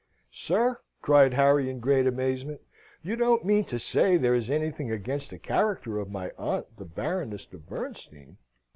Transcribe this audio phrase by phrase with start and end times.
[0.33, 2.59] "Sir," cried Harry, in great amazement,
[3.03, 6.85] "you don't mean to say there is anything against the character of my aunt, the
[6.85, 8.37] Baroness de Bernstein!"